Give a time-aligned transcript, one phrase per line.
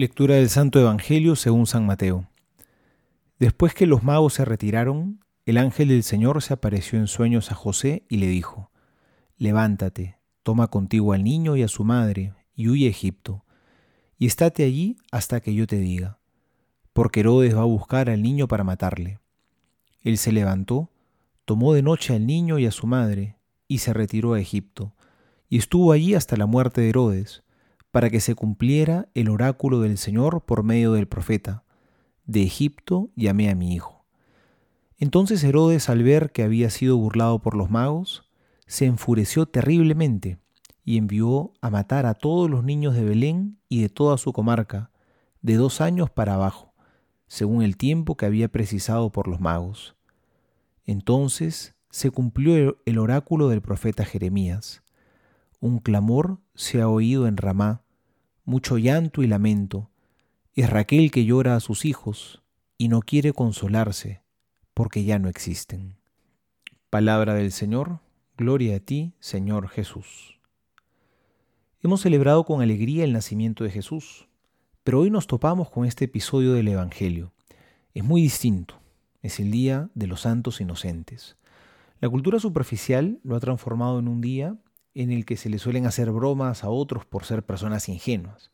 [0.00, 2.26] Lectura del Santo Evangelio según San Mateo.
[3.38, 7.54] Después que los magos se retiraron, el ángel del Señor se apareció en sueños a
[7.54, 8.70] José y le dijo,
[9.36, 13.44] Levántate, toma contigo al niño y a su madre, y huye a Egipto,
[14.16, 16.18] y estate allí hasta que yo te diga,
[16.94, 19.20] porque Herodes va a buscar al niño para matarle.
[20.00, 20.88] Él se levantó,
[21.44, 23.36] tomó de noche al niño y a su madre,
[23.68, 24.94] y se retiró a Egipto,
[25.50, 27.42] y estuvo allí hasta la muerte de Herodes,
[27.90, 31.64] para que se cumpliera el oráculo del Señor por medio del profeta.
[32.24, 34.04] De Egipto llamé a mi hijo.
[34.98, 38.28] Entonces Herodes, al ver que había sido burlado por los magos,
[38.66, 40.38] se enfureció terriblemente
[40.84, 44.90] y envió a matar a todos los niños de Belén y de toda su comarca,
[45.40, 46.74] de dos años para abajo,
[47.26, 49.96] según el tiempo que había precisado por los magos.
[50.84, 54.82] Entonces se cumplió el oráculo del profeta Jeremías.
[55.60, 57.82] Un clamor se ha oído en Ramá,
[58.50, 59.88] mucho llanto y lamento.
[60.54, 62.42] Es Raquel que llora a sus hijos
[62.76, 64.22] y no quiere consolarse
[64.74, 65.96] porque ya no existen.
[66.90, 68.00] Palabra del Señor,
[68.36, 70.38] gloria a ti, Señor Jesús.
[71.82, 74.28] Hemos celebrado con alegría el nacimiento de Jesús,
[74.82, 77.32] pero hoy nos topamos con este episodio del Evangelio.
[77.94, 78.80] Es muy distinto,
[79.22, 81.36] es el Día de los Santos Inocentes.
[82.00, 84.56] La cultura superficial lo ha transformado en un día
[84.94, 88.50] en el que se le suelen hacer bromas a otros por ser personas ingenuas.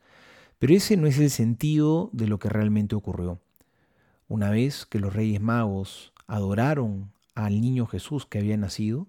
[0.59, 3.41] Pero ese no es el sentido de lo que realmente ocurrió.
[4.29, 9.07] Una vez que los reyes magos adoraron al niño Jesús que había nacido,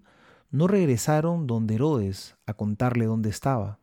[0.50, 3.78] no regresaron donde Herodes a contarle dónde estaba.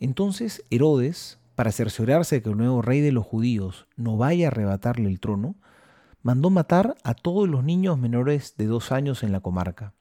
[0.00, 4.50] Entonces Herodes, para cerciorarse de que el nuevo rey de los judíos no vaya a
[4.50, 5.56] arrebatarle el trono,
[6.22, 9.94] mandó matar a todos los niños menores de dos años en la comarca.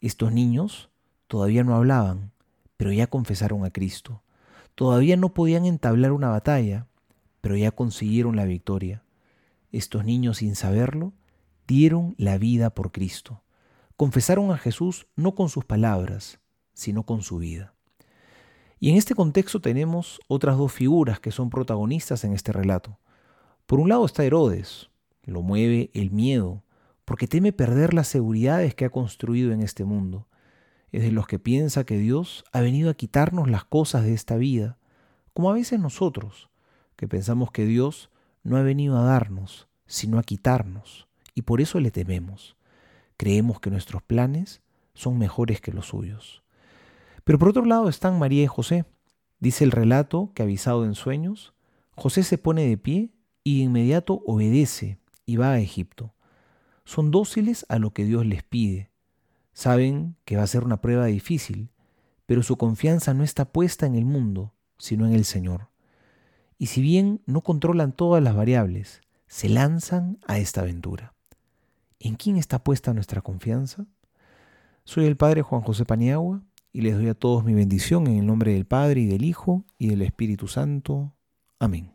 [0.00, 0.90] Estos niños
[1.32, 2.30] Todavía no hablaban,
[2.76, 4.22] pero ya confesaron a Cristo.
[4.74, 6.88] Todavía no podían entablar una batalla,
[7.40, 9.02] pero ya consiguieron la victoria.
[9.70, 11.14] Estos niños, sin saberlo,
[11.66, 13.40] dieron la vida por Cristo.
[13.96, 16.38] Confesaron a Jesús no con sus palabras,
[16.74, 17.72] sino con su vida.
[18.78, 22.98] Y en este contexto tenemos otras dos figuras que son protagonistas en este relato.
[23.64, 24.90] Por un lado está Herodes,
[25.24, 26.62] lo mueve el miedo,
[27.06, 30.26] porque teme perder las seguridades que ha construido en este mundo
[30.92, 34.36] es de los que piensa que Dios ha venido a quitarnos las cosas de esta
[34.36, 34.78] vida,
[35.32, 36.50] como a veces nosotros,
[36.96, 38.10] que pensamos que Dios
[38.42, 42.56] no ha venido a darnos, sino a quitarnos, y por eso le tememos.
[43.16, 44.62] Creemos que nuestros planes
[44.94, 46.42] son mejores que los suyos.
[47.24, 48.84] Pero por otro lado están María y José.
[49.40, 51.54] Dice el relato que avisado en sueños,
[51.96, 53.12] José se pone de pie
[53.44, 56.14] y de inmediato obedece y va a Egipto.
[56.84, 58.91] Son dóciles a lo que Dios les pide,
[59.52, 61.70] Saben que va a ser una prueba difícil,
[62.26, 65.68] pero su confianza no está puesta en el mundo, sino en el Señor.
[66.58, 71.14] Y si bien no controlan todas las variables, se lanzan a esta aventura.
[71.98, 73.86] ¿En quién está puesta nuestra confianza?
[74.84, 76.42] Soy el Padre Juan José Paniagua
[76.72, 79.64] y les doy a todos mi bendición en el nombre del Padre y del Hijo
[79.78, 81.12] y del Espíritu Santo.
[81.58, 81.91] Amén.